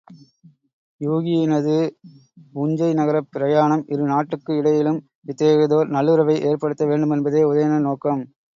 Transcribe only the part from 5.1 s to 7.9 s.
இத்தகையதோர் நல்லுறவை ஏற்படுத்த வேண்டுமென்பதே உதயணன்